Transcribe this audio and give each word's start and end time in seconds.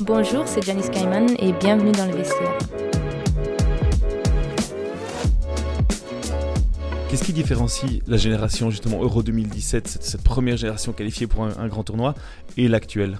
Bonjour, 0.00 0.48
c'est 0.48 0.62
Janice 0.62 0.88
Kaiman 0.88 1.28
et 1.38 1.52
bienvenue 1.52 1.92
dans 1.92 2.06
le 2.06 2.16
vestiaire. 2.16 2.58
Qu'est-ce 7.10 7.22
qui 7.22 7.34
différencie 7.34 8.00
la 8.06 8.16
génération 8.16 8.70
justement 8.70 9.02
Euro 9.02 9.22
2017, 9.22 9.86
cette, 9.86 10.22
première 10.22 10.56
génération 10.56 10.92
qualifiée 10.94 11.26
pour 11.26 11.44
un, 11.44 11.68
grand 11.68 11.82
tournoi, 11.82 12.14
et 12.56 12.66
l'actuelle? 12.68 13.18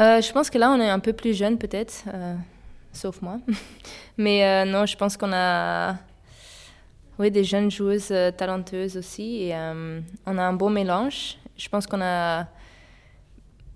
Euh, 0.00 0.20
Je 0.20 0.32
pense 0.32 0.50
que 0.50 0.58
là, 0.58 0.70
on 0.70 0.80
est 0.80 0.88
un 0.88 1.00
peu 1.00 1.14
plus 1.14 1.36
jeune 1.36 1.58
peut-être, 1.58 2.04
euh, 2.14 2.36
sauf 2.92 3.20
moi. 3.22 3.40
Mais 4.18 4.44
euh, 4.44 4.70
non, 4.70 4.86
je 4.86 4.96
pense 4.96 5.16
qu'on 5.16 5.32
a 5.32 5.96
oui, 7.18 7.32
des 7.32 7.42
jeunes 7.42 7.72
joueuses 7.72 8.14
talentueuses 8.36 8.96
aussi, 8.96 9.44
et 9.44 9.54
on 10.26 10.38
a 10.38 10.42
un 10.42 10.52
bon 10.52 10.70
mélange. 10.70 11.38
Je 11.56 11.68
pense 11.68 11.86
qu'on 11.86 12.00
a 12.00 12.48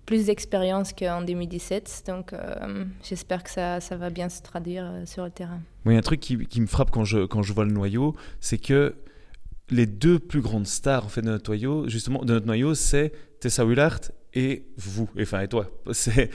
plus 0.07 0.27
d'expérience 0.27 0.93
qu'en 0.93 1.23
2017. 1.23 2.05
Donc, 2.09 2.35
j'espère 3.03 3.45
que 3.45 3.51
ça, 3.51 3.81
ça, 3.81 3.97
va 3.97 4.11
bien 4.11 4.29
se 4.29 4.43
traduire 4.43 4.91
sur 5.05 5.25
le 5.25 5.31
terrain. 5.31 5.61
Oui, 5.85 5.97
un 5.97 6.01
truc 6.01 6.21
qui, 6.21 6.47
qui, 6.47 6.61
me 6.61 6.67
frappe 6.67 6.91
quand 6.91 7.05
je, 7.05 7.27
quand 7.27 7.43
je 7.43 7.53
vois 7.53 7.65
le 7.65 7.73
noyau, 7.73 8.17
c'est 8.41 8.59
que 8.59 8.97
les 9.71 9.87
deux 9.87 10.19
plus 10.19 10.41
grandes 10.41 10.67
stars 10.67 11.05
en 11.05 11.09
fait, 11.09 11.23
de 11.23 11.29
notre 11.29 11.51
noyau, 11.51 11.89
justement, 11.89 12.25
de 12.25 12.35
notre 12.35 12.47
noyau, 12.47 12.75
c'est 12.75 13.13
Tessa 13.41 13.65
Willard 13.65 14.01
et 14.35 14.67
vous, 14.77 15.09
enfin 15.21 15.41
et 15.41 15.49
toi. 15.49 15.69
C'est, 15.93 16.31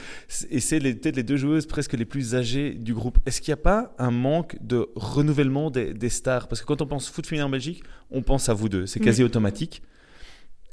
et 0.50 0.60
c'est 0.60 0.80
peut-être 0.80 1.16
les 1.16 1.22
deux 1.22 1.38
joueuses 1.38 1.66
presque 1.66 1.94
les 1.94 2.04
plus 2.04 2.34
âgées 2.34 2.74
du 2.74 2.92
groupe. 2.92 3.18
Est-ce 3.24 3.40
qu'il 3.40 3.52
n'y 3.52 3.58
a 3.58 3.62
pas 3.62 3.94
un 3.98 4.10
manque 4.10 4.56
de 4.60 4.86
renouvellement 4.96 5.70
des, 5.70 6.08
stars? 6.10 6.46
Parce 6.48 6.60
que 6.60 6.66
quand 6.66 6.82
on 6.82 6.86
pense 6.86 7.08
foot 7.08 7.26
féminin 7.26 7.46
en 7.46 7.50
Belgique, 7.50 7.82
on 8.10 8.20
pense 8.20 8.50
à 8.50 8.54
vous 8.54 8.68
deux. 8.68 8.84
C'est 8.86 9.00
quasi 9.00 9.22
automatique. 9.24 9.82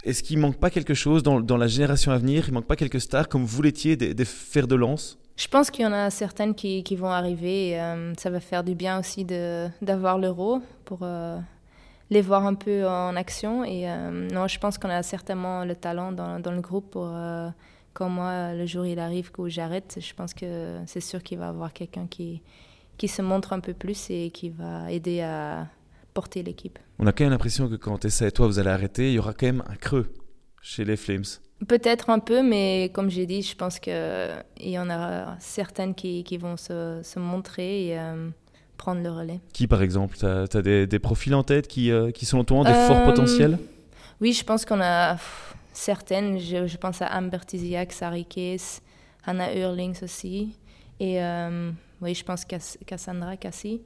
Est-ce 0.04 0.22
qu'il 0.22 0.38
manque 0.38 0.58
pas 0.58 0.70
quelque 0.70 0.94
chose 0.94 1.24
dans, 1.24 1.58
la 1.58 1.68
génération 1.68 2.12
à 2.12 2.18
venir? 2.18 2.46
Il 2.48 2.54
manque 2.54 2.66
pas 2.66 2.76
quelques 2.76 3.00
stars 3.00 3.30
comme 3.30 3.46
vous 3.46 3.62
l'étiez, 3.62 3.96
des, 3.96 4.26
fers 4.26 4.68
de 4.68 4.76
lance? 4.76 5.18
Je 5.38 5.48
pense 5.48 5.72
qu'il 5.72 5.84
y 5.84 5.88
en 5.88 5.94
a 5.94 6.10
certaines 6.10 6.54
qui, 6.54 6.96
vont 6.96 7.10
arriver. 7.10 7.70
Et, 7.70 7.80
euh, 7.80 8.14
ça 8.16 8.30
va 8.30 8.40
faire 8.40 8.64
du 8.64 8.76
bien 8.76 9.00
aussi 9.00 9.26
d'avoir 9.82 10.18
l'euro 10.18 10.62
pour, 10.84 11.00
euh, 11.04 11.40
les 12.10 12.22
voir 12.22 12.46
un 12.46 12.54
peu 12.54 12.86
en 12.86 13.16
action. 13.16 13.64
Et 13.64 13.90
euh, 13.90 14.28
non, 14.30 14.48
je 14.48 14.60
pense 14.60 14.78
qu'on 14.78 14.90
a 14.90 15.04
certainement 15.04 15.64
le 15.64 15.76
talent 15.76 16.12
dans, 16.12 16.40
dans 16.40 16.52
le 16.52 16.62
groupe 16.62 16.92
pour, 16.92 17.10
quand 17.94 18.10
moi, 18.10 18.54
le 18.54 18.66
jour 18.66 18.86
il 18.86 19.00
arrive 19.00 19.32
que 19.32 19.48
j'arrête, 19.48 20.00
je 20.02 20.14
pense 20.14 20.34
que 20.34 20.80
c'est 20.86 21.02
sûr 21.02 21.24
qu'il 21.24 21.38
va 21.38 21.46
y 21.46 21.50
avoir 21.50 21.72
quelqu'un 21.72 22.08
qui, 22.08 22.42
qui 22.98 23.08
se 23.08 23.22
montre 23.22 23.54
un 23.54 23.62
peu 23.62 23.74
plus 23.74 24.10
et 24.10 24.32
qui 24.32 24.50
va 24.50 24.92
aider 24.92 25.22
à 25.22 25.68
porter 26.14 26.44
l'équipe. 26.44 26.80
On 27.00 27.08
a 27.08 27.12
quand 27.12 27.24
même 27.24 27.32
l'impression 27.32 27.68
que 27.70 27.76
quand 27.76 27.98
Tessa 27.98 28.28
et 28.28 28.32
toi 28.32 28.48
vous 28.48 28.60
allez 28.60 28.70
arrêter, 28.70 29.12
il 29.12 29.16
y 29.16 29.20
aura 29.20 29.34
quand 29.34 29.46
même 29.46 29.64
un 29.68 29.76
creux 29.76 30.12
chez 30.62 30.86
les 30.86 30.98
Flames. 30.98 31.24
Peut-être 31.68 32.10
un 32.10 32.20
peu, 32.20 32.44
mais 32.44 32.92
comme 32.94 33.10
j'ai 33.10 33.26
dit, 33.26 33.42
je 33.42 33.56
pense 33.56 33.80
qu'il 33.80 33.94
y 34.60 34.78
en 34.78 34.90
aura 34.90 35.36
certaines 35.40 35.96
qui, 35.96 36.24
qui 36.24 36.38
vont 36.38 36.58
se, 36.58 37.00
se 37.04 37.20
montrer. 37.20 37.88
Et, 37.88 38.00
euh, 38.00 38.30
prendre 38.78 39.02
le 39.02 39.10
relais. 39.10 39.40
Qui, 39.54 39.68
par 39.68 39.82
exemple 39.82 40.18
Tu 40.18 40.26
as, 40.26 40.62
des, 40.62 41.00
profils 41.00 41.34
en 41.34 41.44
tête 41.44 41.68
qui, 41.68 41.92
euh, 41.92 42.12
qui 42.12 42.26
sont 42.26 42.44
toi 42.44 42.64
des 42.64 42.74
forts 42.74 42.98
euh, 42.98 43.06
potentiels? 43.06 43.58
Oui, 44.20 44.34
je 44.34 44.44
pense 44.44 44.66
qu'on 44.66 44.82
a 44.82 45.18
certaines. 45.72 46.38
Je, 46.40 46.78
pense 46.78 47.02
à 47.02 47.18
Amber 47.18 47.40
Tiziak, 47.46 47.94
Sari 47.94 48.26
Case, 48.26 48.82
Anna 49.26 49.56
Hurlings 49.56 50.04
aussi. 50.04 50.58
Et 51.00 51.22
euh, 51.22 51.72
oui, 52.02 52.14
je 52.14 52.24
pense 52.24 52.46
Cassandra 52.86 53.38
Cassie. 53.38 53.82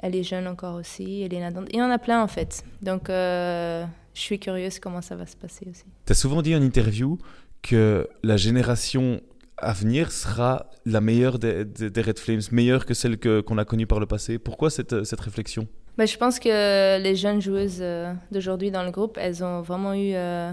Elle 0.00 0.16
est 0.16 0.22
jeune 0.22 0.46
encore 0.48 0.76
aussi. 0.76 1.22
Elena 1.22 1.50
Il 1.70 1.76
y 1.76 1.82
en 1.82 1.90
a 1.90 1.98
plein 1.98 2.22
en 2.22 2.26
fait. 2.26 2.64
Donc 2.82 3.08
je 3.08 3.86
suis 4.14 4.38
curieuse 4.38 4.78
comment 4.78 5.02
ça 5.02 5.16
va 5.16 5.26
se 5.26 5.36
passer 5.36 5.66
aussi. 5.70 5.84
Tu 6.06 6.12
as 6.12 6.14
souvent 6.14 6.42
dit 6.42 6.54
en 6.54 6.62
interview 6.62 7.18
que 7.62 8.08
la 8.22 8.36
génération 8.36 9.20
à 9.60 9.72
venir 9.72 10.10
sera 10.10 10.66
la 10.86 11.00
meilleure 11.00 11.38
des, 11.38 11.64
Red 11.96 12.18
Flames, 12.18 12.40
meilleure 12.50 12.86
que 12.86 12.94
celle 12.94 13.18
qu'on 13.18 13.58
a 13.58 13.64
connue 13.64 13.86
par 13.86 14.00
le 14.00 14.06
passé. 14.06 14.38
Pourquoi 14.38 14.70
cette, 14.70 15.04
cette 15.04 15.20
réflexion? 15.20 15.66
Bah, 15.98 16.06
Je 16.06 16.16
pense 16.16 16.38
que 16.38 16.98
les 16.98 17.16
jeunes 17.16 17.40
joueuses 17.40 17.80
euh, 17.80 18.12
d'aujourd'hui 18.32 18.70
dans 18.70 18.82
le 18.82 18.90
groupe, 18.90 19.18
elles 19.20 19.44
ont 19.44 19.60
vraiment 19.60 19.92
eu 19.92 20.14
euh, 20.14 20.52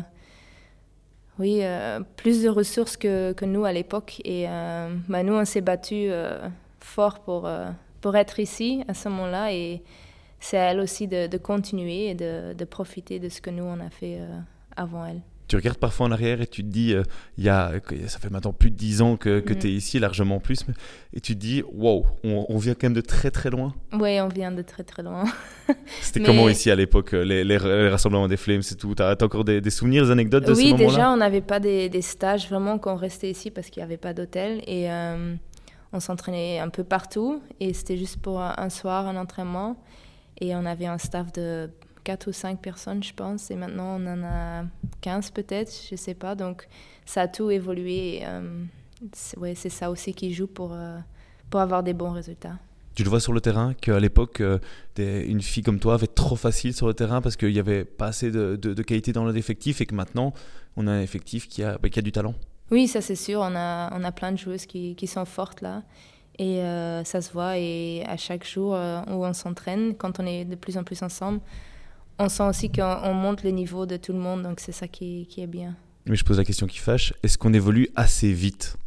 oui, 1.40 1.60
euh, 1.62 2.02
plus 2.18 2.44
de 2.44 2.50
ressources 2.50 2.98
que, 2.98 3.32
que 3.34 3.46
nous 3.46 3.64
à 3.64 3.72
l'époque. 3.72 4.22
Et 4.26 4.46
bah, 5.08 5.24
nous, 5.24 5.34
on 5.34 5.46
s'est 5.46 5.62
battu 5.62 6.10
fort 6.80 7.20
pour, 7.20 7.50
pour 8.02 8.16
être 8.16 8.40
ici 8.40 8.84
à 8.88 8.94
ce 8.94 9.10
moment-là. 9.10 9.54
Et 9.54 9.84
c'est 10.40 10.58
à 10.58 10.72
elles 10.72 10.80
aussi 10.80 11.08
de, 11.08 11.28
de 11.28 11.38
continuer 11.38 12.10
et 12.10 12.16
de, 12.16 12.54
de, 12.54 12.66
profiter 12.66 13.20
de 13.20 13.30
ce 13.30 13.42
que 13.42 13.50
nous, 13.50 13.64
on 13.64 13.80
a 13.80 13.90
fait 13.90 14.20
avant 14.76 15.06
elles 15.06 15.22
tu 15.48 15.56
regardes 15.56 15.78
parfois 15.78 16.08
en 16.08 16.12
arrière 16.12 16.42
et 16.42 16.48
tu 16.48 16.62
te 16.62 16.68
dis, 16.68 16.94
euh, 16.94 17.04
y 17.38 17.48
a, 17.48 17.72
ça 18.08 18.20
fait 18.20 18.30
maintenant 18.30 18.52
plus 18.52 18.70
de 18.70 18.76
10 18.76 19.02
ans 19.02 19.16
que, 19.16 19.40
que 19.40 19.54
mm. 19.54 19.60
tu 19.60 19.68
es 19.68 19.72
ici, 19.72 20.00
largement 20.00 20.40
plus, 20.40 20.66
et 21.14 21.22
tu 21.22 21.36
te 21.36 21.40
dis, 21.40 21.64
wow, 21.74 22.06
on, 22.24 22.58
vient 22.58 22.74
quand 22.74 22.84
même 22.84 22.94
de 22.94 23.02
très 23.02 23.32
très 23.32 23.50
loin. 23.50 23.74
Oui, 23.94 24.20
on 24.20 24.28
vient 24.28 24.52
de 24.52 24.62
très 24.62 24.84
très 24.84 25.04
loin. 25.04 25.24
C'était 26.02 26.22
comment 26.22 26.50
ici 26.50 26.70
à 26.70 26.76
l'époque, 26.76 27.14
euh, 27.14 27.24
les, 27.24 27.44
les, 27.44 27.58
rassemblements 27.58 28.28
des 28.28 28.38
Flames, 28.38 28.62
c'est 28.62 28.76
tout? 28.76 28.94
Tu 28.94 29.02
as, 29.02 29.16
encore 29.22 29.46
des, 29.46 29.70
souvenirs, 29.70 30.06
des 30.06 30.12
anecdotes 30.12 30.46
de 30.46 30.52
oui, 30.52 30.56
ce 30.56 30.62
moment-là? 30.72 30.86
Oui, 30.86 30.92
déjà, 30.92 31.12
on 31.12 31.18
n'avait 31.18 31.42
pas 31.42 31.60
des, 31.60 31.88
des, 31.88 32.02
stages 32.02 32.50
vraiment 32.50 32.78
qu'on 32.78 32.96
restait 32.96 33.32
ici 33.32 33.50
parce 33.50 33.70
qu'il 33.70 33.82
n'y 33.82 33.86
avait 33.86 33.98
pas 33.98 34.14
d'hôtel, 34.14 34.62
et 34.68 34.92
euh, 34.92 35.36
on 35.98 36.00
s'entraînait 36.00 36.60
un 36.60 36.70
peu 36.70 36.84
partout, 36.84 37.42
et 37.60 37.74
c'était 37.74 37.98
juste 37.98 38.18
pour 38.18 38.42
un 38.42 38.70
soir, 38.70 39.08
un 39.08 39.18
entraînement, 39.18 39.76
et 40.40 40.56
on 40.56 40.66
avait 40.66 40.86
un 40.86 40.98
staff 40.98 41.32
de 41.34 41.70
4 42.08 42.28
ou 42.28 42.32
5 42.32 42.62
personnes, 42.62 43.04
je 43.04 43.14
pense. 43.14 43.52
Et 43.52 43.56
maintenant, 43.56 44.00
on 44.00 44.08
en 44.08 44.24
a 44.24 44.64
15 45.02 45.32
peut-être, 45.32 45.74
je 45.90 45.94
ne 45.94 45.98
sais 45.98 46.14
pas. 46.14 46.36
Donc, 46.36 46.68
ça 47.06 47.24
a 47.24 47.28
tout 47.28 47.52
évolué. 47.52 48.22
Euh, 48.24 48.64
ouais, 49.36 49.56
c'est 49.56 49.70
ça 49.70 49.92
aussi 49.92 50.14
qui 50.14 50.34
joue 50.34 50.48
pour, 50.48 50.72
euh, 50.72 50.98
pour 51.50 51.60
avoir 51.60 51.84
des 51.84 51.94
bons 51.94 52.12
résultats. 52.12 52.58
Tu 52.96 53.04
le 53.04 53.10
vois 53.10 53.20
sur 53.20 53.34
le 53.34 53.42
terrain 53.42 53.74
qu'à 53.74 54.00
l'époque, 54.00 54.40
euh, 54.40 54.58
une 54.98 55.42
fille 55.42 55.64
comme 55.64 55.80
toi 55.80 55.96
avait 55.96 56.08
trop 56.08 56.38
facile 56.38 56.74
sur 56.74 56.88
le 56.88 56.94
terrain 56.94 57.22
parce 57.22 57.36
qu'il 57.36 57.52
n'y 57.52 57.60
avait 57.60 57.84
pas 57.84 58.08
assez 58.08 58.32
de, 58.32 58.56
de, 58.56 58.84
qualité 58.84 59.12
dans 59.12 59.28
l'effectif 59.28 59.82
et 59.82 59.86
que 59.86 59.94
maintenant, 59.94 60.34
on 60.78 60.88
a 60.88 60.92
un 60.92 61.02
effectif 61.02 61.50
qui 61.50 61.62
a, 61.62 61.78
bah, 61.78 61.90
qui 61.90 62.00
a 62.00 62.02
du 62.02 62.14
talent. 62.14 62.36
Oui, 62.72 62.88
ça 62.88 63.02
c'est 63.02 63.16
sûr. 63.16 63.40
On 63.42 63.56
a, 63.56 63.90
on 63.94 64.04
a 64.04 64.12
plein 64.12 64.32
de 64.32 64.38
joueuses 64.38 64.66
qui, 64.66 64.96
qui 64.96 65.08
sont 65.08 65.26
fortes 65.26 65.62
là. 65.62 65.84
Et 66.40 66.62
ça 67.04 67.20
se 67.22 67.32
voit. 67.32 67.58
Et 67.58 68.04
à 68.06 68.16
chaque 68.16 68.46
jour 68.46 68.74
où 68.74 69.26
on 69.26 69.34
s'entraîne, 69.34 69.96
quand 69.96 70.20
on 70.20 70.26
est 70.28 70.46
de 70.46 70.56
plus 70.56 70.78
en 70.78 70.84
plus 70.84 71.02
ensemble, 71.02 71.40
on 72.20 72.30
sent 72.30 72.44
aussi 72.44 72.72
qu'on 72.72 73.14
monte 73.14 73.44
le 73.44 73.52
niveau 73.52 73.86
de 73.86 73.98
tout 73.98 74.14
le 74.14 74.20
monde, 74.20 74.44
donc 74.44 74.60
c'est 74.60 74.72
ça 74.72 74.88
qui, 74.88 75.28
est 75.38 75.48
bien. 75.48 75.76
Mais 76.06 76.16
je 76.16 76.24
pose 76.24 76.38
la 76.38 76.46
question 76.46 76.68
qui 76.68 76.80
fâche, 76.80 77.14
est-ce 77.24 77.38
qu'on 77.38 77.54
évolue 77.54 77.90
assez 77.96 78.32
vite? 78.32 78.78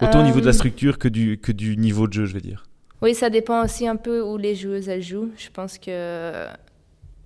Autant 0.00 0.20
au 0.20 0.24
niveau 0.24 0.40
de 0.40 0.44
la 0.44 0.50
euh, 0.50 0.54
structure 0.54 0.98
que 0.98 1.08
du, 1.08 1.38
que 1.38 1.52
du 1.52 1.76
niveau 1.76 2.08
de 2.08 2.12
jeu, 2.12 2.26
je 2.26 2.34
vais 2.34 2.40
dire. 2.40 2.64
Oui, 3.00 3.14
ça 3.14 3.30
dépend 3.30 3.64
aussi 3.64 3.86
un 3.86 3.96
peu 3.96 4.22
où 4.22 4.36
les 4.36 4.54
joueuses 4.54 4.88
elles 4.88 5.02
jouent. 5.02 5.30
Je 5.36 5.48
pense 5.50 5.78
que 5.78 6.46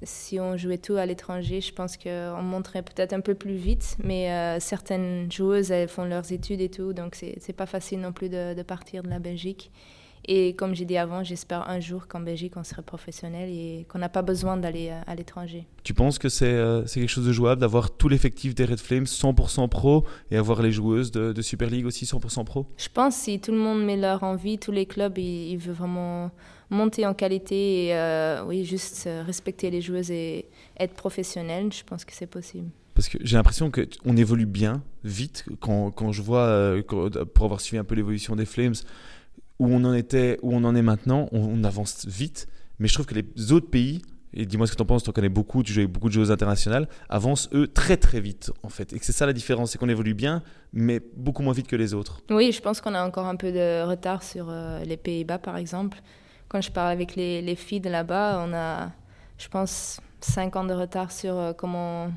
si 0.03 0.39
on 0.39 0.57
jouait 0.57 0.79
tout 0.79 0.97
à 0.97 1.07
l'étranger, 1.07 1.61
je 1.61 1.73
pense 1.73 1.97
qu'on 1.97 2.43
monterait 2.43 2.83
peut-être 2.83 3.13
un 3.13 3.21
peu 3.21 3.35
plus 3.35 3.57
vite. 3.57 3.97
Mais 4.03 4.31
euh, 4.31 4.61
certaines 4.61 5.31
joueuses, 5.31 5.71
elles 5.71 5.89
font 5.89 6.05
leurs 6.05 6.33
études 6.33 6.61
et 6.61 6.71
tout, 6.71 6.93
donc 6.93 7.15
c'est 7.15 7.53
pas 7.53 7.67
facile 7.67 8.01
non 8.01 8.13
plus 8.13 8.29
de 8.29 8.63
partir 8.63 9.03
de 9.03 9.09
la 9.09 9.19
Belgique. 9.19 9.71
Et 10.27 10.55
comme 10.55 10.75
j'ai 10.75 10.85
dit 10.85 10.97
avant, 10.97 11.23
j'espère 11.23 11.69
un 11.69 11.81
jour 11.81 12.07
qu'en 12.07 12.21
Belgique, 12.21 12.55
on 12.57 12.65
serait 12.65 12.83
professionnel 12.83 13.49
et 13.51 13.87
qu'on 13.89 13.99
n'a 13.99 14.09
pas 14.09 14.23
besoin 14.23 14.57
d'aller 14.57 14.89
euh, 14.91 15.01
à 15.07 15.15
l'étranger. 15.15 15.67
Tu 15.85 15.95
penses 15.95 16.19
que 16.19 16.29
euh, 16.43 16.87
c'est 16.87 17.01
quelque 17.01 17.09
chose 17.09 17.27
de 17.27 17.33
jouable 17.33 17.61
d'avoir 17.61 17.91
tout 17.91 18.09
l'effectif 18.09 18.55
des 18.55 18.65
Red 18.65 18.81
Flames 18.81 19.05
100% 19.05 19.69
pro 19.69 20.05
et 20.31 20.37
avoir 20.37 20.63
les 20.63 20.73
joueuses 20.73 21.11
de, 21.11 21.41
Super 21.41 21.71
League 21.71 21.87
aussi 21.87 22.05
100% 22.05 22.45
pro? 22.45 22.67
Je 22.77 22.89
pense 22.93 23.15
si 23.15 23.41
tout 23.41 23.53
le 23.53 23.59
monde 23.59 23.85
met 23.85 23.97
leur 23.97 24.23
envie, 24.23 24.59
tous 24.59 24.73
les 24.73 24.87
clubs, 24.87 25.17
ils, 25.19 25.57
veulent 25.57 25.75
vraiment 25.75 26.31
monter 26.69 27.07
en 27.07 27.15
qualité 27.15 27.87
et 27.87 27.95
euh, 27.95 28.45
oui, 28.45 28.65
juste 28.65 29.09
respecter 29.25 29.71
les 29.71 29.81
joueuses 29.81 30.11
et 30.11 30.47
être 30.79 30.95
professionnel, 30.95 31.73
je 31.73 31.85
pense 31.85 32.05
que 32.05 32.13
c'est 32.13 32.27
possible. 32.27 32.69
Parce 32.95 33.09
que 33.09 33.19
j'ai 33.23 33.37
l'impression 33.37 33.71
qu'on 33.71 34.17
évolue 34.17 34.45
bien, 34.45 34.83
vite, 35.05 35.45
quand, 35.61 35.93
quand 35.93 36.11
je 36.11 36.21
vois, 36.21 36.75
pour 36.87 37.45
avoir 37.45 37.61
suivi 37.61 37.79
un 37.79 37.85
peu 37.85 37.95
l'évolution 37.95 38.35
des 38.35 38.45
Flames, 38.45 38.75
où 39.59 39.67
on 39.67 39.85
en 39.85 39.95
était, 39.95 40.39
où 40.43 40.55
on 40.55 40.65
en 40.65 40.75
est 40.75 40.83
maintenant, 40.83 41.29
on, 41.33 41.65
avance 41.65 42.07
vite. 42.07 42.47
Mais 42.79 42.89
je 42.89 42.95
trouve 42.95 43.07
que 43.07 43.15
les 43.15 43.53
autres 43.53 43.69
pays, 43.69 44.03
et 44.33 44.47
dis-moi 44.47 44.67
ce 44.67 44.73
que 44.73 44.77
tu 44.77 44.83
en 44.83 44.87
penses, 44.87 45.03
tu 45.03 45.11
en 45.11 45.13
connais 45.13 45.29
beaucoup, 45.29 45.63
tu 45.63 45.73
joues 45.73 45.81
avec 45.81 45.93
beaucoup 45.93 46.09
de 46.09 46.13
joueurs 46.13 46.31
internationales, 46.31 46.89
avancent 47.09 47.49
eux 47.53 47.67
très 47.67 47.97
très 47.97 48.21
vite 48.21 48.53
en 48.63 48.69
fait. 48.69 48.93
Et 48.93 48.99
que 48.99 49.05
c'est 49.05 49.13
ça 49.13 49.27
la 49.27 49.33
différence, 49.33 49.73
c'est 49.73 49.79
qu'on 49.79 49.89
évolue 49.89 50.15
bien, 50.15 50.43
mais 50.73 51.01
beaucoup 51.17 51.43
moins 51.43 51.53
vite 51.53 51.67
que 51.67 51.77
les 51.77 51.95
autres. 51.95 52.21
Oui, 52.31 52.53
je 52.53 52.61
pense 52.61 52.81
qu'on 52.81 52.95
a 52.95 53.05
encore 53.05 53.27
un 53.27 53.37
peu 53.37 53.51
de 53.51 53.83
retard 53.85 54.23
sur 54.23 54.49
euh, 54.49 54.85
les 54.85 54.97
Pays-Bas 54.97 55.39
par 55.39 55.57
exemple. 55.57 56.01
Quand 56.49 56.61
je 56.61 56.71
parle 56.71 56.93
avec 56.93 57.17
les, 57.17 57.43
les 57.43 57.57
filles 57.57 57.81
de 57.81 57.91
là-bas, 57.91 58.45
on 58.47 58.55
a, 58.55 58.93
je 59.39 59.49
pense, 59.49 60.01
5 60.21 60.57
ans 60.57 60.65
de 60.65 60.75
retard 60.75 61.11
sur 61.11 61.37
euh, 61.37 61.53
comment, 61.53 62.11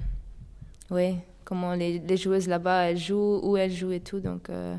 ouais, 0.89 1.15
comment 1.43 1.73
les, 1.73 1.99
les 1.99 2.17
joueuses 2.17 2.47
là-bas 2.47 2.91
elles 2.91 2.97
jouent, 2.97 3.39
où 3.43 3.57
elles 3.57 3.73
jouent 3.73 3.91
et 3.93 3.99
tout. 3.99 4.19
Donc. 4.19 4.49
Euh, 4.49 4.77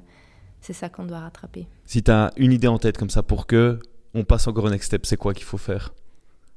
c'est 0.62 0.72
ça 0.72 0.88
qu'on 0.88 1.04
doit 1.04 1.18
rattraper. 1.18 1.66
Si 1.92 2.02
tu 2.02 2.10
as 2.10 2.32
une 2.38 2.52
idée 2.52 2.68
en 2.68 2.78
tête 2.78 2.96
comme 2.96 3.10
ça 3.10 3.22
pour 3.22 3.46
que 3.46 3.78
on 4.14 4.24
passe 4.24 4.48
encore 4.48 4.64
au 4.64 4.70
next 4.70 4.86
step, 4.86 5.04
c'est 5.04 5.18
quoi 5.18 5.34
qu'il 5.34 5.44
faut 5.44 5.58
faire? 5.58 5.92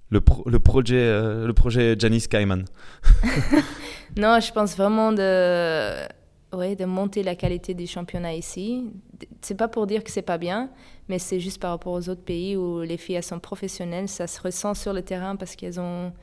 Le, 0.10 0.22
le, 0.46 0.60
projet, 0.60 0.96
euh, 0.96 1.46
le 1.46 1.52
projet 1.52 1.98
Janice 2.00 2.30
Kaiman 2.30 2.64
Non, 4.18 4.40
je 4.40 4.54
pense 4.54 4.78
vraiment 4.78 5.12
de, 5.12 6.08
ouais, 6.56 6.78
de 6.78 6.86
monter 6.86 7.22
la 7.22 7.36
qualité 7.36 7.74
du 7.74 7.86
championnat 7.86 8.34
ici. 8.34 8.86
C'est 9.42 9.56
pas 9.56 9.68
pour 9.68 9.88
dire 9.88 10.06
que 10.06 10.10
c'est 10.10 10.22
pas 10.22 10.38
bien, 10.38 10.70
mais 11.10 11.20
c'est 11.20 11.42
juste 11.42 11.60
par 11.60 11.72
rapport 11.72 11.92
aux 11.92 12.08
autres 12.08 12.24
pays 12.24 12.56
où 12.56 12.80
les 12.80 12.96
filles 12.96 13.22
sont 13.22 13.40
professionnelles. 13.40 14.08
Ça 14.08 14.28
se 14.28 14.40
ressent 14.40 14.74
sur 14.74 14.94
le 14.94 15.02
terrain 15.02 15.36
parce 15.36 15.58
qu'elles 15.58 15.82
ont 15.82 16.14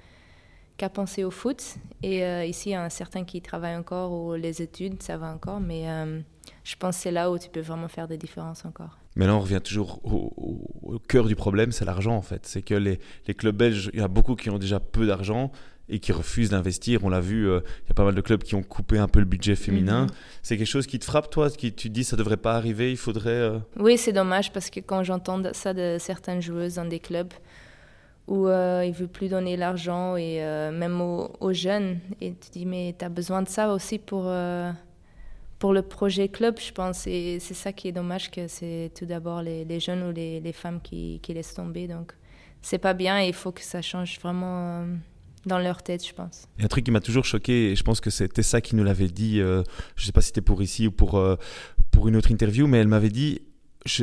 qu'à 0.78 0.88
penser 0.88 1.22
au 1.22 1.30
foot. 1.30 1.62
Et 2.02 2.24
euh, 2.24 2.46
ici, 2.46 2.70
il 2.70 2.72
y 2.72 2.76
a 2.76 2.88
certains 2.88 3.24
qui 3.24 3.42
travaillent 3.42 3.76
encore 3.76 4.10
ou 4.10 4.32
les 4.36 4.62
études, 4.62 5.02
ça 5.02 5.18
va 5.18 5.34
encore. 5.34 5.60
Mais 5.60 5.82
euh, 5.86 6.22
je 6.64 6.76
pense 6.76 6.96
que 6.96 7.02
c'est 7.02 7.10
là 7.10 7.30
où 7.30 7.38
tu 7.38 7.48
peux 7.48 7.60
vraiment 7.60 7.88
faire 7.88 8.08
des 8.08 8.16
différences 8.16 8.64
encore. 8.64 8.98
Mais 9.16 9.26
là, 9.26 9.34
on 9.34 9.40
revient 9.40 9.60
toujours 9.62 10.00
au, 10.04 10.98
cœur 11.08 11.26
du 11.26 11.34
problème, 11.34 11.72
c'est 11.72 11.84
l'argent 11.84 12.14
en 12.14 12.22
fait. 12.22 12.46
C'est 12.46 12.62
que 12.62 12.74
les, 12.74 13.00
les, 13.26 13.34
clubs 13.34 13.56
belges, 13.56 13.90
il 13.92 14.00
y 14.00 14.02
a 14.02 14.08
beaucoup 14.08 14.36
qui 14.36 14.48
ont 14.48 14.58
déjà 14.58 14.80
peu 14.80 15.06
d'argent 15.06 15.50
et 15.88 15.98
qui 15.98 16.12
refusent 16.12 16.50
d'investir. 16.50 17.04
On 17.04 17.08
l'a 17.08 17.20
vu, 17.20 17.48
euh, 17.48 17.60
il 17.84 17.88
y 17.88 17.90
a 17.90 17.94
pas 17.94 18.04
mal 18.04 18.14
de 18.14 18.20
clubs 18.20 18.42
qui 18.42 18.54
ont 18.54 18.62
coupé 18.62 18.98
un 18.98 19.08
peu 19.08 19.18
le 19.18 19.26
budget 19.26 19.56
féminin. 19.56 20.02
Mhm. 20.02 20.10
C'est 20.42 20.56
quelque 20.56 20.66
chose 20.66 20.86
qui 20.86 20.98
te 20.98 21.04
frappe, 21.04 21.30
toi 21.30 21.50
qui, 21.50 21.72
Tu 21.72 21.88
te 21.88 21.92
dis 21.92 22.04
ça 22.04 22.16
devrait 22.16 22.36
pas 22.36 22.54
arriver, 22.54 22.90
il 22.90 22.96
faudrait... 22.96 23.30
Euh 23.30 23.58
oui, 23.78 23.98
c'est 23.98 24.12
dommage 24.12 24.52
parce 24.52 24.70
que 24.70 24.80
quand 24.80 25.02
j'entends 25.02 25.42
ça 25.52 25.74
de 25.74 25.96
certaines 25.98 26.40
joueuses 26.40 26.76
dans 26.76 26.84
des 26.84 27.00
clubs 27.00 27.32
où 28.28 28.46
euh, 28.46 28.82
ils 28.84 28.92
ne 28.92 28.96
veulent 28.96 29.08
plus 29.08 29.28
donner 29.28 29.56
l'argent 29.56 30.16
et 30.16 30.38
même 30.72 31.00
aux, 31.00 31.32
aux, 31.40 31.52
jeunes, 31.52 31.98
et 32.20 32.30
tu 32.30 32.48
te 32.48 32.52
dis 32.52 32.66
mais 32.66 32.94
tu 32.96 33.04
as 33.04 33.08
besoin 33.08 33.42
de 33.42 33.48
ça 33.48 33.74
aussi 33.74 33.98
pour 33.98 34.30
pour 35.62 35.72
le 35.72 35.82
projet 35.82 36.26
club, 36.26 36.58
je 36.58 36.72
pense, 36.72 37.06
et 37.06 37.38
c'est 37.38 37.54
ça 37.54 37.72
qui 37.72 37.86
est 37.86 37.92
dommage, 37.92 38.32
que 38.32 38.48
c'est 38.48 38.90
tout 38.98 39.06
d'abord 39.06 39.42
les, 39.42 39.78
jeunes 39.78 40.02
ou 40.02 40.10
les, 40.10 40.40
les 40.40 40.52
femmes 40.52 40.80
qui, 40.82 41.20
qui, 41.22 41.32
laissent 41.34 41.54
tomber. 41.54 41.86
Donc, 41.86 42.14
c'est 42.62 42.78
pas 42.78 42.94
bien 42.94 43.22
et 43.22 43.28
il 43.28 43.32
faut 43.32 43.52
que 43.52 43.62
ça 43.62 43.80
change 43.80 44.18
vraiment 44.18 44.80
euh, 44.80 44.86
dans 45.46 45.60
leur 45.60 45.84
tête, 45.84 46.04
je 46.04 46.12
pense. 46.12 46.48
A 46.58 46.64
un 46.64 46.66
truc 46.66 46.84
qui 46.84 46.90
m'a 46.90 46.98
toujours 46.98 47.24
choqué, 47.24 47.70
et 47.70 47.76
je 47.76 47.84
pense 47.84 48.00
que 48.00 48.10
c'était 48.10 48.42
ça 48.42 48.60
qui 48.60 48.74
nous 48.74 48.82
l'avait 48.82 49.06
dit, 49.06 49.40
euh, 49.40 49.62
je 49.94 50.04
sais 50.04 50.10
pas 50.10 50.20
si 50.20 50.26
c'était 50.26 50.40
pour 50.40 50.60
ici 50.62 50.88
ou 50.88 50.90
pour, 50.90 51.16
euh, 51.16 51.36
pour 51.92 52.08
une 52.08 52.16
autre 52.16 52.32
interview, 52.32 52.66
mais 52.66 52.78
elle 52.78 52.88
m'avait 52.88 53.08
dit, 53.08 53.42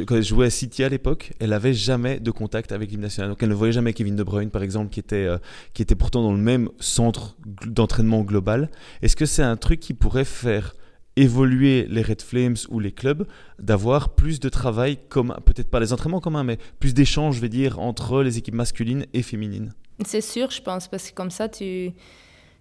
quand 0.08 0.16
elle 0.16 0.24
jouait 0.24 0.46
à 0.46 0.50
City 0.50 0.86
à 0.86 0.88
l'époque, 0.88 1.34
elle 1.42 1.50
n'avait 1.50 1.74
jamais 1.74 2.22
de 2.22 2.32
contact 2.32 2.72
avec 2.72 2.88
l'équipe 2.88 3.02
nationale. 3.02 3.32
Donc 3.32 3.44
elle 3.44 3.50
ne 3.50 3.54
voyait 3.54 3.74
jamais 3.74 3.92
Kevin 3.92 4.16
De 4.16 4.24
Bruyne, 4.24 4.50
par 4.50 4.64
exemple, 4.64 4.92
qui 4.92 5.02
était, 5.02 5.28
qui 5.74 5.82
était 5.82 5.96
pourtant 5.96 6.24
dans 6.24 6.32
le 6.32 6.40
même 6.40 6.70
centre 6.80 7.36
d'entraînement 7.66 8.22
global. 8.22 8.70
Est-ce 9.02 9.18
que 9.18 9.26
c'est 9.26 9.44
un 9.44 9.58
truc 9.58 9.82
qui 9.82 9.94
pourrait 9.94 10.24
faire 10.24 10.74
évoluer 11.16 11.86
les 11.90 12.02
Red 12.02 12.22
Flames 12.22 12.56
ou 12.70 12.80
les 12.80 12.92
clubs, 12.92 13.28
d'avoir 13.60 14.10
plus 14.10 14.40
de 14.40 14.50
travail, 14.50 14.98
comme 15.10 15.36
peut-être 15.46 15.70
pas 15.70 15.80
les 15.80 15.92
entraînements 15.92 16.22
communs, 16.22 16.44
mais 16.44 16.58
plus 16.80 16.94
d'échanges, 16.94 17.36
je 17.36 17.42
vais 17.42 17.50
dire, 17.50 17.80
entre 17.80 18.22
les 18.24 18.38
équipes 18.38 18.56
masculines 18.56 19.06
et 19.14 19.22
féminines. 19.22 19.74
C'est 20.06 20.22
sûr, 20.22 20.50
je 20.50 20.62
pense, 20.62 20.88
parce 20.88 21.10
que 21.10 21.16
comme 21.16 21.32
ça, 21.32 21.50
tu, 21.50 21.92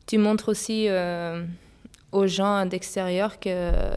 tu 0.07 0.19
montres 0.19 0.49
aussi 0.49 0.87
euh, 0.89 1.45
aux 2.11 2.27
gens 2.27 2.67
d'extérieur 2.67 3.39
qu'il 3.39 3.53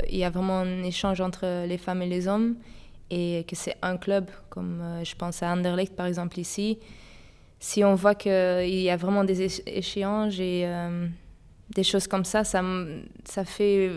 y 0.10 0.24
a 0.24 0.30
vraiment 0.30 0.60
un 0.60 0.84
échange 0.84 1.22
entre 1.22 1.66
les 1.66 1.78
femmes 1.78 2.02
et 2.02 2.08
les 2.08 2.28
hommes 2.28 2.56
et 3.10 3.46
que 3.48 3.56
c'est 3.56 3.76
un 3.82 3.98
club, 3.98 4.30
comme 4.50 4.82
euh, 4.82 5.04
je 5.04 5.16
pense 5.16 5.44
à 5.44 5.52
Anderlecht 5.52 5.96
par 5.96 6.06
exemple 6.06 6.40
ici. 6.40 6.80
Si 7.60 7.84
on 7.84 7.94
voit 7.94 8.16
qu'il 8.16 8.32
y 8.32 8.90
a 8.90 8.98
vraiment 8.98 9.24
des 9.24 9.62
échanges 9.68 10.40
et 10.40 10.64
euh, 10.66 11.08
des 11.76 11.84
choses 11.84 12.08
comme 12.08 12.26
ça, 12.26 12.44
ça, 12.44 12.64
ça 13.26 13.46
fait 13.46 13.92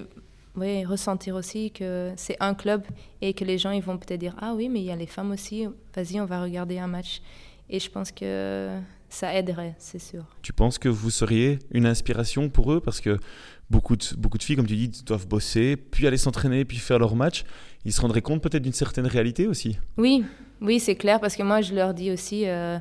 oui, 0.56 0.84
ressentir 0.84 1.34
aussi 1.34 1.72
que 1.72 2.12
c'est 2.16 2.36
un 2.38 2.54
club 2.54 2.82
et 3.20 3.34
que 3.34 3.44
les 3.44 3.58
gens 3.58 3.72
ils 3.72 3.82
vont 3.82 3.98
peut-être 3.98 4.20
dire 4.20 4.36
ah 4.40 4.54
oui 4.54 4.68
mais 4.68 4.80
il 4.80 4.84
y 4.84 4.92
a 4.92 4.96
les 4.96 5.06
femmes 5.06 5.32
aussi 5.32 5.66
vas-y 5.94 6.20
on 6.20 6.26
va 6.26 6.42
regarder 6.42 6.78
un 6.78 6.86
match. 6.86 7.20
Et 7.68 7.80
je 7.80 7.90
pense 7.90 8.12
que 8.12 8.70
ça 9.08 9.34
aiderait 9.34 9.74
c'est 9.78 9.98
sûr. 9.98 10.24
Tu 10.42 10.52
penses 10.52 10.78
que 10.78 10.88
vous 10.88 11.10
seriez 11.10 11.58
une 11.72 11.86
inspiration 11.86 12.48
pour 12.48 12.72
eux? 12.72 12.80
Parce 12.80 13.00
que 13.00 13.18
beaucoup 13.68 13.96
de, 13.96 14.04
beaucoup 14.16 14.38
de 14.38 14.42
filles 14.42 14.56
comme 14.56 14.66
tu 14.66 14.76
dis 14.76 15.02
doivent 15.04 15.26
bosser 15.26 15.76
puis 15.76 16.06
aller 16.06 16.18
s'entraîner 16.18 16.64
puis 16.64 16.76
faire 16.76 16.98
leur 16.98 17.16
match 17.16 17.44
ils 17.84 17.92
se 17.92 18.00
rendraient 18.00 18.22
compte 18.22 18.42
peut-être 18.42 18.62
d'une 18.62 18.72
certaine 18.72 19.06
réalité 19.06 19.48
aussi. 19.48 19.78
Oui 19.96 20.24
oui 20.60 20.78
c'est 20.78 20.94
clair 20.94 21.18
parce 21.20 21.34
que 21.34 21.42
moi 21.42 21.62
je 21.62 21.74
leur 21.74 21.94
dis 21.94 22.12
aussi 22.12 22.46
euh, 22.46 22.78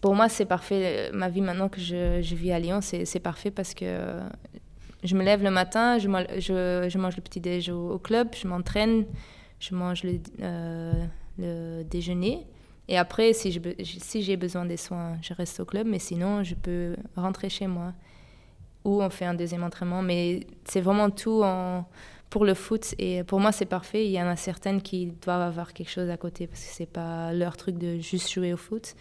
pour 0.00 0.14
moi, 0.14 0.28
c'est 0.28 0.44
parfait. 0.44 1.10
Ma 1.12 1.28
vie 1.28 1.40
maintenant 1.40 1.68
que 1.68 1.80
je, 1.80 2.20
je 2.22 2.34
vis 2.34 2.52
à 2.52 2.58
Lyon, 2.58 2.80
c'est 2.80 3.20
parfait 3.20 3.50
parce 3.50 3.74
que 3.74 4.20
je 5.04 5.14
me 5.14 5.22
lève 5.22 5.42
le 5.42 5.50
matin, 5.50 5.98
je, 5.98 6.08
mange 6.08 7.16
le 7.16 7.22
petit 7.22 7.40
déj 7.40 7.70
au, 7.70 7.98
club, 7.98 8.28
je 8.34 8.48
m'entraîne, 8.48 9.06
je 9.60 9.74
mange 9.74 10.02
le, 10.04 10.20
euh, 10.40 11.82
déjeuner. 11.84 12.46
Et 12.88 12.96
après, 12.96 13.32
si 13.34 13.52
j'ai 14.22 14.36
besoin 14.36 14.64
des 14.64 14.78
soins, 14.78 15.18
je 15.20 15.34
reste 15.34 15.60
au 15.60 15.64
club, 15.64 15.86
mais 15.86 15.98
sinon, 15.98 16.42
je 16.42 16.54
peux 16.54 16.96
rentrer 17.16 17.50
chez 17.50 17.66
moi. 17.66 17.92
Ou 18.84 19.02
on 19.02 19.10
fait 19.10 19.26
un 19.26 19.34
deuxième 19.34 19.62
entraînement. 19.62 20.00
Mais 20.00 20.46
c'est 20.64 20.80
vraiment 20.80 21.10
tout 21.10 21.44
pour 22.30 22.44
le 22.46 22.54
foot. 22.54 22.94
Et 22.98 23.24
pour 23.24 23.40
moi, 23.40 23.52
c'est 23.52 23.66
parfait. 23.66 24.06
Il 24.06 24.12
y 24.12 24.22
en 24.22 24.26
a 24.26 24.36
certaines 24.36 24.80
qui 24.80 25.12
doivent 25.22 25.42
avoir 25.42 25.74
quelque 25.74 25.90
chose 25.90 26.08
à 26.08 26.16
côté 26.16 26.46
parce 26.46 26.64
que 26.64 26.70
c'est 26.72 26.86
pas 26.86 27.32
leur 27.34 27.58
truc 27.58 27.76
de 27.76 27.98
juste 27.98 28.30
jouer 28.30 28.54
au 28.54 28.56
foot. 28.56 28.94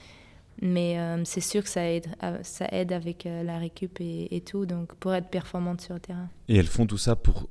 Mais 0.61 0.97
euh, 0.97 1.21
c'est 1.23 1.41
sûr 1.41 1.63
que 1.63 1.69
ça 1.69 1.89
aide, 1.89 2.07
euh, 2.23 2.39
ça 2.41 2.67
aide 2.71 2.91
avec 2.91 3.25
euh, 3.25 3.43
la 3.43 3.59
récup 3.59 3.99
et, 3.99 4.41
tout, 4.45 4.65
donc 4.65 4.93
pour 4.95 5.13
être 5.13 5.29
performante 5.29 5.81
sur 5.81 5.93
le 5.93 5.99
terrain. 5.99 6.29
Et 6.47 6.57
elles 6.57 6.67
font 6.67 6.87
tout 6.87 6.97
ça 6.97 7.15
pour 7.15 7.47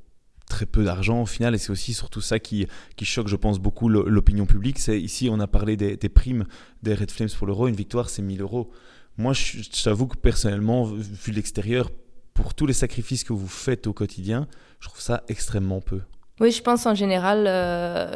très 0.49 0.67
peu 0.67 0.85
d'argent 0.85 1.23
au 1.23 1.26
final, 1.26 1.55
et 1.55 1.58
c'est 1.58 1.70
aussi 1.70 1.93
surtout 1.93 2.20
ça 2.20 2.38
qui, 2.38 2.67
qui 2.97 3.05
choque, 3.05 3.29
je 3.29 3.37
pense, 3.37 3.58
beaucoup 3.58 3.88
l'opinion 3.88 4.47
publique. 4.47 4.79
C'est 4.79 5.00
ici, 5.00 5.29
on 5.31 5.41
a 5.41 5.47
parlé 5.47 5.76
des, 5.76 5.97
primes 6.08 6.47
des 6.82 6.94
Red 6.94 7.11
Flames 7.11 7.29
pour 7.37 7.47
l'euro. 7.47 7.69
Une 7.69 7.76
victoire, 7.76 8.11
c'est 8.11 8.23
1000 8.23 8.41
euros. 8.43 8.70
Moi, 9.19 9.32
je, 9.32 9.62
t'avoue 9.82 10.06
que 10.06 10.17
personnellement, 10.17 10.85
vu 10.85 11.32
de 11.32 11.37
l'extérieur, 11.37 11.91
pour 12.35 12.55
tous 12.55 12.67
les 12.67 12.75
sacrifices 12.75 13.25
que 13.25 13.32
vous 13.32 13.49
faites 13.49 13.87
au 13.87 13.93
quotidien, 13.93 14.47
je 14.79 14.88
trouve 14.88 15.00
ça 15.00 15.25
extrêmement 15.29 15.81
peu. 15.81 16.00
Oui, 16.38 16.50
je 16.50 16.62
pense 16.62 16.87
en 16.87 16.94
général, 16.94 17.44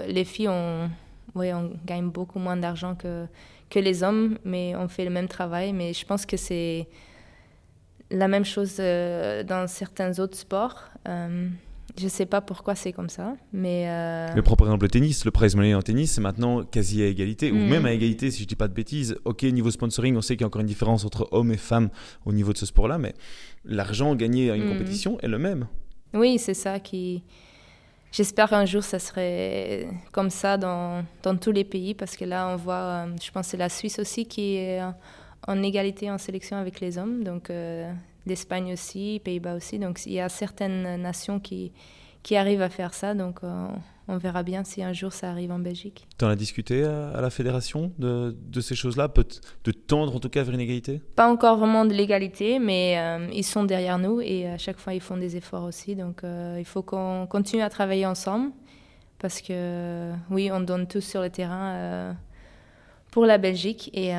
les 0.09 0.25
filles, 0.25 0.49
on, 0.49 0.89
oui, 1.35 1.53
on 1.53 1.73
gagne 1.87 2.11
beaucoup 2.11 2.39
moins 2.39 2.57
d'argent 2.57 2.95
que 2.95 3.27
que 3.71 3.79
les 3.79 4.03
hommes, 4.03 4.37
mais 4.45 4.75
on 4.77 4.89
fait 4.89 5.05
le 5.05 5.11
même 5.11 5.29
travail. 5.29 5.73
Mais 5.73 5.95
je 5.95 6.05
pense 6.05 6.27
que 6.27 6.37
c'est 6.37 6.89
la 8.11 8.29
même 8.29 8.45
chose 8.45 8.77
euh, 8.81 9.43
dans 9.45 9.67
certains 9.69 10.19
autres 10.19 10.37
sports. 10.37 10.91
Euh, 11.09 11.49
je 11.99 12.05
ne 12.05 12.09
sais 12.09 12.27
pas 12.27 12.41
pourquoi 12.41 12.75
c'est 12.75 12.93
comme 12.93 13.09
ça, 13.09 13.35
mais... 13.53 13.87
Euh... 13.89 14.29
Mais 14.35 14.43
par 14.43 14.55
exemple 14.61 14.85
le 14.85 14.89
tennis, 14.89 15.25
le 15.25 15.33
prize 15.33 15.57
money 15.57 15.75
en 15.75 15.83
tennis, 15.83 16.13
c'est 16.13 16.21
maintenant 16.21 16.63
quasi 16.65 17.03
à 17.03 17.07
égalité, 17.07 17.51
ou 17.51 17.57
mm. 17.57 17.69
même 17.69 17.87
à 17.87 17.93
égalité 17.93 18.31
si 18.31 18.39
je 18.39 18.45
ne 18.45 18.49
dis 18.49 18.55
pas 18.55 18.69
de 18.69 18.75
bêtises. 18.75 19.17
Ok, 19.25 19.43
niveau 19.43 19.71
sponsoring, 19.71 20.17
on 20.17 20.21
sait 20.21 20.35
qu'il 20.37 20.43
y 20.43 20.45
a 20.45 20.47
encore 20.47 20.61
une 20.61 20.69
différence 20.69 21.05
entre 21.05 21.29
hommes 21.33 21.51
et 21.51 21.57
femmes 21.57 21.91
au 22.25 22.33
niveau 22.33 22.53
de 22.53 22.59
ce 22.59 22.67
sport-là, 22.67 22.99
mais 22.99 23.15
l'argent 23.65 24.15
gagné 24.15 24.51
à 24.51 24.57
une 24.57 24.67
mm. 24.67 24.73
compétition 24.73 25.19
est 25.21 25.29
le 25.29 25.39
même. 25.39 25.67
Oui, 26.15 26.39
c'est 26.39 26.55
ça 26.55 26.79
qui... 26.79 27.23
J'espère 28.13 28.49
qu'un 28.51 28.65
jour, 28.65 28.83
ça 28.83 28.99
serait 28.99 29.89
comme 30.11 30.31
ça 30.31 30.57
dans, 30.57 31.05
dans, 31.23 31.37
tous 31.37 31.53
les 31.53 31.65
pays, 31.65 31.95
parce 31.95 32.17
que 32.17 32.25
là, 32.25 32.49
on 32.49 32.57
voit, 32.57 32.75
euh, 32.75 33.07
je 33.23 33.31
pense 33.31 33.47
que 33.47 33.51
c'est 33.53 33.57
la 33.57 33.69
Suisse 33.69 34.01
aussi 34.01 34.27
qui 34.27 34.57
est 34.57 34.83
en 35.47 35.63
égalité 35.63 36.11
en 36.11 36.19
sélection 36.19 36.57
avec 36.57 36.81
les 36.81 36.99
hommes, 36.99 37.23
donc 37.25 37.51
euh, 37.51 37.91
l'Espagne 38.27 38.73
aussi, 38.73 39.21
Pays-Bas 39.25 39.55
aussi. 39.55 39.79
Donc 39.79 40.05
il 40.07 40.13
y 40.13 40.21
a 40.21 40.29
certaines 40.29 41.01
nations 41.01 41.39
qui, 41.39 41.73
qui 42.23 42.37
arrivent 42.37 42.63
à 42.63 42.69
faire 42.69 42.95
ça, 42.95 43.15
donc 43.15 43.39
euh, 43.43 43.67
on 44.09 44.19
verra 44.19 44.43
bien 44.43 44.65
si 44.65 44.83
un 44.83 44.93
jour 44.93 45.13
ça 45.13 45.31
arrive 45.31 45.53
en 45.53 45.59
Belgique. 45.59 46.07
Tu 46.19 46.25
en 46.25 46.29
as 46.29 46.37
discuté 46.37 46.85
à, 46.85 47.21
la 47.21 47.31
fédération 47.31 47.93
de, 47.99 48.37
de 48.39 48.61
ces 48.61 48.75
choses-là, 48.75 49.09
de 49.65 49.73
tendre 49.73 50.15
en 50.15 50.21
tout 50.21 50.29
cas 50.29 50.43
vers 50.43 50.55
une 50.55 50.61
égalité? 50.61 51.01
Pas 51.17 51.31
encore 51.31 51.57
vraiment 51.57 51.85
de 51.85 51.95
l'égalité, 51.95 52.59
mais 52.59 52.99
euh, 52.99 53.29
ils 53.33 53.45
sont 53.45 53.65
derrière 53.65 53.99
nous 53.99 54.21
et 54.21 54.49
à 54.49 54.59
chaque 54.59 54.79
fois 54.79 54.95
ils 54.95 55.01
font 55.01 55.17
des 55.17 55.37
efforts 55.37 55.65
aussi. 55.65 55.97
Donc 55.97 56.25
euh, 56.25 56.57
il 56.59 56.65
faut 56.65 56.83
qu'on 56.83 57.27
continue 57.29 57.63
à 57.63 57.71
travailler 57.71 58.05
ensemble 58.05 58.53
parce 59.19 59.41
que 59.41 60.13
oui, 60.31 60.51
on 60.53 60.61
donne 60.61 60.87
tous 60.87 61.03
sur 61.03 61.23
le 61.23 61.31
terrain 61.31 61.75
euh, 61.75 62.13
pour 63.11 63.27
la 63.27 63.39
Belgique 63.39 63.91
et 63.95 64.13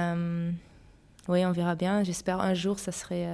oui, 1.27 1.45
on 1.45 1.51
verra 1.51 1.75
bien. 1.75 2.03
J'espère 2.03 2.39
un 2.39 2.53
jour 2.53 2.79
ça 2.79 2.91
serait 2.91 3.27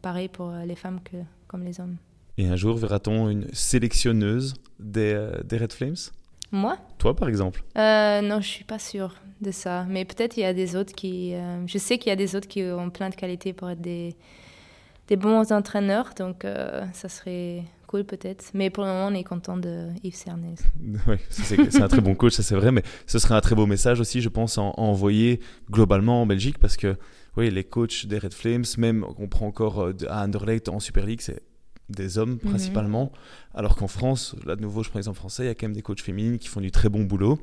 pareil 0.00 0.28
pour 0.28 0.50
les 0.64 0.76
femmes 0.76 1.00
que 1.02 1.16
comme 1.46 1.64
les 1.64 1.80
hommes. 1.80 1.96
Et 2.36 2.48
un 2.48 2.56
jour, 2.56 2.76
verra-t-on 2.76 3.28
une 3.28 3.46
sélectionneuse 3.52 4.54
des, 4.80 5.12
euh, 5.14 5.42
des, 5.44 5.56
Red 5.56 5.72
Flames? 5.72 5.96
Moi? 6.50 6.76
Toi, 6.98 7.14
par 7.14 7.28
exemple 7.28 7.62
euh, 7.78 8.20
Non, 8.22 8.40
je 8.40 8.48
suis 8.48 8.64
pas 8.64 8.80
sûre 8.80 9.14
de 9.40 9.52
ça. 9.52 9.84
Mais 9.88 10.04
peut-être 10.04 10.36
il 10.36 10.40
y 10.40 10.44
a 10.44 10.52
des 10.52 10.74
autres 10.74 10.94
qui... 10.94 11.34
Euh, 11.34 11.64
je 11.66 11.78
sais 11.78 11.98
qu'il 11.98 12.10
y 12.10 12.12
a 12.12 12.16
des 12.16 12.34
autres 12.34 12.48
qui 12.48 12.62
ont 12.62 12.90
plein 12.90 13.08
de 13.08 13.14
qualités 13.14 13.52
pour 13.52 13.70
être 13.70 13.80
des, 13.80 14.16
des 15.06 15.16
bons 15.16 15.52
entraîneurs. 15.52 16.10
Donc, 16.16 16.44
ça 16.92 17.08
serait 17.08 17.62
cool 17.86 18.04
peut-être. 18.04 18.50
Mais 18.52 18.68
pour 18.68 18.82
le 18.82 18.90
moment, 18.90 19.06
on 19.06 19.14
est 19.14 19.24
content 19.24 19.56
de 19.56 19.88
Yves 20.02 20.16
Cernez. 20.16 20.56
Oui, 21.06 21.16
c'est 21.30 21.80
un 21.80 21.88
très 21.88 22.00
bon 22.00 22.16
coach, 22.16 22.32
ça 22.32 22.42
c'est 22.42 22.56
vrai. 22.56 22.72
Mais 22.72 22.82
ce 23.06 23.20
serait 23.20 23.34
un 23.34 23.40
très 23.40 23.54
beau 23.54 23.66
message 23.66 24.00
aussi, 24.00 24.20
je 24.20 24.28
pense, 24.28 24.58
à, 24.58 24.62
envoyer 24.62 25.38
globalement 25.70 26.22
en 26.22 26.26
Belgique. 26.26 26.58
Parce 26.58 26.76
que, 26.76 26.96
oui, 27.36 27.50
les 27.50 27.62
coachs 27.62 28.06
des 28.06 28.18
Red 28.18 28.34
Flames, 28.34 28.64
même 28.78 29.04
on 29.18 29.28
prend 29.28 29.46
encore 29.46 29.92
à 30.08 30.24
Anderlecht 30.24 30.68
en 30.68 30.80
Super 30.80 31.06
League, 31.06 31.20
c'est 31.20 31.42
des 31.88 32.18
hommes 32.18 32.38
mhm. 32.42 32.50
principalement, 32.50 33.12
alors 33.54 33.76
qu'en 33.76 33.88
France, 33.88 34.34
là 34.46 34.56
de 34.56 34.62
nouveau 34.62 34.82
je 34.82 34.90
prends 34.90 34.98
l'exemple 34.98 35.18
français, 35.18 35.44
il 35.44 35.46
y 35.46 35.50
a 35.50 35.54
quand 35.54 35.66
même 35.66 35.74
des 35.74 35.82
coachs 35.82 36.00
féminines 36.00 36.38
qui 36.38 36.48
font 36.48 36.60
du 36.60 36.70
très 36.70 36.88
bon 36.88 37.02
boulot. 37.02 37.38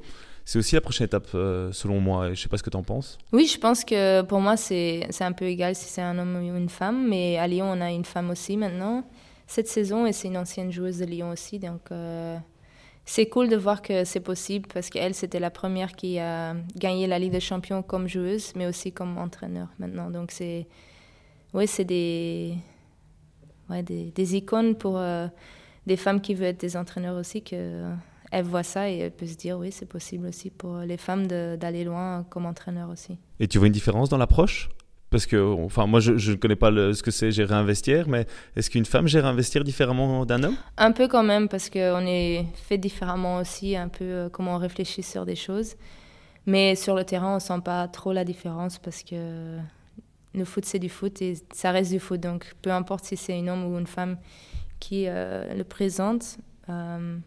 c'est 0.45 0.57
aussi 0.57 0.75
la 0.75 0.81
prochaine 0.81 1.05
étape 1.05 1.27
euh, 1.35 1.71
selon 1.71 1.99
moi. 1.99 2.33
Je 2.33 2.41
sais 2.41 2.49
pas 2.49 2.57
ce 2.57 2.63
que 2.63 2.69
tu 2.69 2.77
en 2.77 2.83
penses. 2.83 3.17
Oui, 3.31 3.45
je 3.45 3.59
pense 3.59 3.85
que 3.85 4.21
pour 4.23 4.39
moi, 4.39 4.57
c'est 4.57 5.07
un 5.21 5.31
peu 5.31 5.45
égal 5.45 5.75
si 5.75 5.85
c'est 5.85 6.01
un 6.01 6.17
homme 6.17 6.35
ou 6.35 6.57
une 6.57 6.69
femme. 6.69 7.07
Mais 7.07 7.37
à 7.37 7.47
Lyon, 7.47 7.71
on 7.71 7.81
a 7.81 7.91
une 7.91 8.05
femme 8.05 8.31
aussi 8.31 8.57
maintenant, 8.57 9.03
cette 9.47 9.67
saison, 9.67 10.05
et 10.05 10.13
c'est 10.13 10.27
une 10.27 10.37
ancienne 10.37 10.71
joueuse 10.71 10.97
de 10.97 11.05
Lyon 11.05 11.29
aussi. 11.29 11.59
Donc, 11.59 11.91
euh, 11.91 12.37
c'est 13.05 13.27
cool 13.27 13.49
de 13.49 13.55
voir 13.55 13.81
que 13.81 14.03
c'est 14.05 14.19
possible 14.19 14.67
parce 14.73 14.89
qu'elle, 14.89 15.13
c'était 15.13 15.39
la 15.39 15.51
première 15.51 15.93
qui 15.93 16.17
a 16.17 16.55
gagné 16.75 17.05
la 17.07 17.19
Ligue 17.19 17.31
des 17.31 17.39
Champions 17.39 17.83
comme 17.83 18.07
joueuse, 18.07 18.53
mais 18.55 18.65
aussi 18.65 18.91
comme 18.91 19.17
entraîneur 19.17 19.67
maintenant. 19.77 20.09
Donc, 20.09 20.31
c'est 20.31 20.67
ouais, 21.53 21.67
c'est 21.67 21.85
des, 21.85 22.55
ouais, 23.71 23.83
des, 23.83 24.11
des, 24.11 24.35
icônes 24.35 24.75
pour 24.75 24.97
euh, 24.97 25.27
des 25.87 25.97
femmes 25.97 26.21
qui 26.21 26.35
veulent 26.35 26.47
être 26.47 26.59
des 26.59 26.77
entraîneurs 26.77 27.17
aussi, 27.17 27.41
que 27.41 27.85
elle 28.31 28.45
voit 28.45 28.63
ça 28.63 28.89
et 28.89 28.99
elle 28.99 29.11
peut 29.11 29.27
se 29.27 29.35
dire 29.35 29.57
oui, 29.57 29.71
c'est 29.71 29.87
possible 29.87 30.27
aussi 30.27 30.49
pour 30.49 30.77
les 30.79 30.97
femmes 30.97 31.27
d'aller 31.27 31.83
loin 31.83 32.25
comme 32.29 32.45
entraîneur 32.45 32.89
aussi. 32.89 33.17
Et 33.39 33.47
tu 33.47 33.57
vois 33.57 33.67
une 33.67 33.73
différence 33.73 34.09
dans 34.09 34.17
l'approche? 34.17 34.69
Parce 35.09 35.25
que, 35.25 35.35
enfin, 35.65 35.87
moi, 35.87 35.99
je 35.99 36.31
ne 36.31 36.35
connais 36.37 36.55
pas 36.55 36.71
ce 36.71 37.03
que 37.03 37.11
c'est 37.11 37.31
gérer 37.31 37.53
un 37.53 37.65
vestiaire, 37.65 38.07
mais 38.07 38.25
est-ce 38.55 38.69
qu'une 38.69 38.85
femme 38.85 39.07
gère 39.07 39.25
un 39.25 39.33
vestiaire 39.33 39.65
différemment 39.65 40.25
d'un 40.25 40.41
homme? 40.41 40.55
Un 40.77 40.93
peu 40.93 41.09
quand 41.09 41.23
même, 41.23 41.49
parce 41.49 41.69
qu'on 41.69 42.05
est 42.07 42.45
fait 42.55 42.77
différemment 42.77 43.39
aussi, 43.39 43.75
un 43.75 43.89
peu 43.89 44.05
euh, 44.05 44.29
comment 44.29 44.55
on 44.55 44.57
réfléchit 44.57 45.03
sur 45.03 45.25
des 45.25 45.35
choses. 45.35 45.75
Mais 46.45 46.75
sur 46.75 46.95
le 46.95 47.03
terrain, 47.03 47.35
on 47.35 47.39
sent 47.39 47.59
pas 47.63 47.89
trop 47.89 48.13
la 48.13 48.23
différence 48.23 48.79
parce 48.79 49.03
que 49.03 49.57
le 50.33 50.45
foot, 50.45 50.65
c'est 50.65 50.79
du 50.79 50.89
foot 50.89 51.21
et 51.21 51.35
ça 51.51 51.71
reste 51.71 51.91
du 51.91 51.99
foot. 51.99 52.19
Donc, 52.19 52.53
peu 52.61 52.71
importe 52.71 53.05
si 53.05 53.17
c'est 53.17 53.37
un 53.37 53.47
homme 53.47 53.65
ou 53.65 53.77
une 53.77 53.87
femme 53.87 54.17
qui 54.79 55.05
euh, 55.07 55.53
le 55.53 55.63
présente. 55.63 56.37
Euh, 56.69 57.17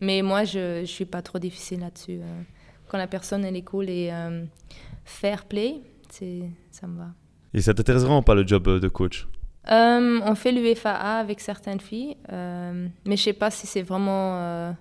mais 0.00 0.22
moi, 0.22 0.44
je 0.44 0.80
ne 0.80 0.86
suis 0.86 1.04
pas 1.04 1.22
trop 1.22 1.38
difficile 1.38 1.80
là-dessus. 1.80 2.20
quand 2.88 2.98
la 2.98 3.06
personne, 3.06 3.44
elle 3.44 3.56
est 3.56 3.62
cool 3.62 3.90
et 3.90 4.10
fair 5.04 5.44
play, 5.44 5.82
ça 6.70 6.86
me 6.86 6.98
va. 6.98 7.08
Et 7.52 7.60
ça 7.60 7.74
t'intéresse 7.74 8.02
vraiment 8.02 8.22
pas 8.22 8.34
le 8.34 8.46
job 8.46 8.68
euh, 8.68 8.80
de 8.80 8.88
coach? 8.88 9.26
Euh, 9.70 10.20
On 10.24 10.34
fait 10.34 10.52
l'UFAA 10.52 11.18
avec 11.18 11.40
certaines 11.40 11.80
filles, 11.80 12.16
euh, 12.32 12.88
mais 13.04 13.16
je 13.16 13.22
sais 13.22 13.32
pas 13.32 13.50
si 13.50 13.66
c'est 13.66 13.82
vraiment 13.82 14.74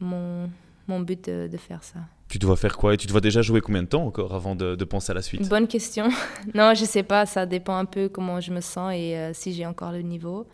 mon, 0.00 0.50
mon, 0.86 1.00
but 1.00 1.30
de, 1.30 1.56
faire 1.56 1.82
ça. 1.82 2.00
Tu 2.34 2.40
dois 2.40 2.56
faire 2.56 2.76
quoi 2.76 2.94
Et 2.94 2.96
tu 2.96 3.06
dois 3.06 3.20
déjà 3.20 3.42
jouer 3.42 3.60
combien 3.60 3.84
de 3.84 3.86
temps 3.86 4.04
encore 4.04 4.34
avant 4.34 4.56
de, 4.56 4.74
de 4.74 4.84
penser 4.84 5.12
à 5.12 5.14
la 5.14 5.22
suite? 5.22 5.48
Bonne 5.48 5.68
question. 5.68 6.08
non, 6.54 6.74
je 6.74 6.84
sais 6.84 7.04
pas, 7.04 7.26
ça 7.26 7.46
dépend 7.46 7.76
un 7.76 7.84
peu 7.84 8.08
comment 8.08 8.40
je 8.40 8.50
me 8.50 8.60
sens 8.60 8.92
et 8.92 9.30
si 9.34 9.52
j'ai 9.52 9.66
encore 9.66 9.92
le 9.92 10.02
niveau. 10.02 10.44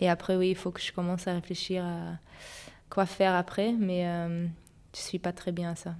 Et 0.00 0.08
après, 0.08 0.36
oui, 0.36 0.48
il 0.48 0.54
faut 0.54 0.70
que 0.70 0.80
je 0.80 0.90
commence 0.90 1.28
à 1.28 1.34
réfléchir 1.34 1.84
à 1.84 2.18
quoi 2.88 3.04
faire 3.04 3.34
après, 3.34 3.74
mais 3.78 4.06
je 4.96 5.00
suis 5.00 5.18
pas 5.18 5.32
très 5.32 5.52
bien 5.52 5.72
à 5.72 5.76
ça 5.76 5.94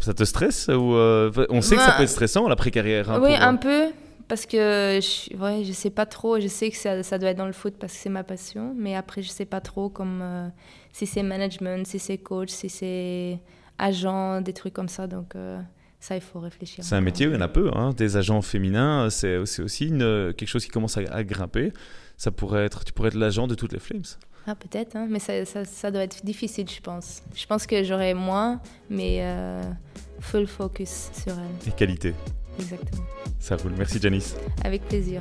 ça 0.00 0.14
te 0.14 0.24
stresse 0.24 0.68
ou 0.68 0.94
euh, 0.94 1.30
On 1.48 1.62
sait 1.62 1.76
que 1.76 1.82
ça 1.82 1.92
peut 1.92 2.02
être 2.02 2.08
stressant 2.08 2.48
l'après-carrière. 2.48 3.10
Hein, 3.10 3.20
oui, 3.22 3.34
un 3.34 3.54
euh, 3.54 3.58
peu. 3.58 3.92
Parce 4.28 4.46
que 4.46 5.00
je, 5.02 5.36
ouais, 5.36 5.64
je 5.64 5.72
sais 5.72 5.90
pas 5.90 6.06
trop. 6.06 6.38
Je 6.38 6.46
sais 6.46 6.70
que 6.70 6.76
ça, 6.76 7.02
ça, 7.02 7.18
doit 7.18 7.30
être 7.30 7.38
dans 7.38 7.46
le 7.46 7.52
foot 7.52 7.74
parce 7.80 7.92
que 7.92 7.98
c'est 7.98 8.10
ma 8.10 8.22
passion. 8.22 8.74
Mais 8.76 8.94
après, 8.94 9.22
je 9.22 9.28
sais 9.28 9.44
pas 9.44 9.60
trop 9.60 9.88
comme 9.88 10.20
euh, 10.22 10.48
si 10.92 11.06
c'est 11.06 11.22
management, 11.22 11.86
si 11.86 11.98
c'est 11.98 12.18
coach, 12.18 12.50
si 12.50 12.68
c'est 12.68 13.40
agent, 13.80 14.40
des 14.40 14.52
trucs 14.52 14.74
comme 14.74 14.88
ça. 14.88 15.06
Donc. 15.06 15.34
ça, 15.98 16.16
il 16.16 16.22
faut 16.22 16.40
réfléchir. 16.40 16.84
C'est 16.84 16.94
un 16.94 17.00
métier 17.00 17.26
où 17.26 17.30
il 17.30 17.34
y 17.34 17.36
en 17.36 17.42
a 17.42 17.48
peu. 17.48 17.70
Hein. 17.74 17.92
Des 17.96 18.16
agents 18.16 18.42
féminins, 18.42 19.10
c'est 19.10 19.36
aussi 19.36 19.88
une, 19.88 20.32
quelque 20.36 20.48
chose 20.48 20.64
qui 20.64 20.70
commence 20.70 20.96
à, 20.96 21.02
à, 21.10 21.24
grimper. 21.24 21.72
Ça 22.16 22.30
pourrait 22.30 22.64
être, 22.64 22.84
tu 22.84 22.92
pourrais 22.92 23.08
être 23.08 23.14
l'agent 23.14 23.46
de 23.46 23.54
toutes 23.54 23.72
les 23.72 23.78
Flames. 23.78 24.02
Ah, 24.46 24.54
peut-être, 24.54 24.96
hein, 24.96 25.06
mais 25.08 25.18
ça, 25.18 25.44
ça, 25.44 25.64
ça, 25.64 25.90
doit 25.90 26.02
être 26.02 26.24
difficile, 26.24 26.68
je 26.68 26.80
pense. 26.80 27.22
Je 27.34 27.46
pense 27.46 27.66
que 27.66 27.84
j'aurais 27.84 28.14
moins, 28.14 28.60
mais 28.88 29.18
euh, 29.20 29.62
full 30.20 30.46
focus 30.46 31.10
sur 31.12 31.32
elle. 31.32 31.68
Et 31.68 31.72
qualité. 31.72 32.14
Exactement. 32.58 33.04
Ça 33.38 33.56
roule. 33.56 33.72
Merci, 33.76 34.00
Janice. 34.00 34.36
Avec 34.64 34.82
plaisir. 34.88 35.20